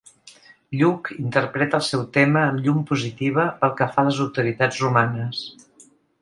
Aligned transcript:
Lluc 0.77 1.09
interpreta 1.17 1.79
el 1.81 1.85
seu 1.87 2.05
tema 2.15 2.41
amb 2.45 2.63
llum 2.63 2.79
positiva 2.93 3.45
pel 3.61 3.75
que 3.83 3.89
fa 3.93 4.05
a 4.07 4.07
les 4.09 4.23
autoritats 4.27 4.81
romanes. 4.87 5.45